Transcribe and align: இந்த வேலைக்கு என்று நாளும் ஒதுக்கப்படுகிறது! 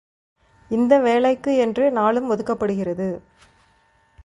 இந்த 0.71 0.99
வேலைக்கு 0.99 1.55
என்று 1.55 1.91
நாளும் 1.91 2.29
ஒதுக்கப்படுகிறது! 2.31 3.09